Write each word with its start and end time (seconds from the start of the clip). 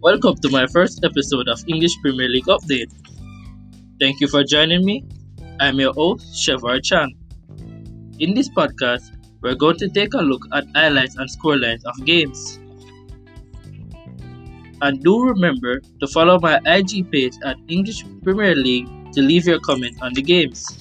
Welcome 0.00 0.36
to 0.42 0.50
my 0.50 0.64
first 0.68 1.04
episode 1.04 1.48
of 1.48 1.58
English 1.66 2.00
Premier 2.02 2.28
League 2.28 2.46
Update. 2.46 2.92
Thank 3.98 4.20
you 4.20 4.28
for 4.28 4.44
joining 4.44 4.84
me. 4.84 5.02
I'm 5.58 5.80
your 5.80 5.92
host, 5.92 6.46
Shevar 6.46 6.84
Chan. 6.84 7.14
In 8.20 8.32
this 8.32 8.48
podcast, 8.48 9.10
we're 9.42 9.56
going 9.56 9.76
to 9.78 9.88
take 9.88 10.14
a 10.14 10.18
look 10.18 10.46
at 10.52 10.66
highlights 10.72 11.16
and 11.16 11.28
scorelines 11.28 11.84
of 11.84 12.04
games. 12.04 12.60
And 14.82 15.02
do 15.02 15.24
remember 15.24 15.80
to 15.98 16.06
follow 16.06 16.38
my 16.38 16.60
IG 16.64 17.10
page 17.10 17.34
at 17.44 17.56
English 17.66 18.04
Premier 18.22 18.54
League 18.54 18.86
to 19.14 19.20
leave 19.20 19.48
your 19.48 19.58
comment 19.58 20.00
on 20.00 20.14
the 20.14 20.22
games. 20.22 20.78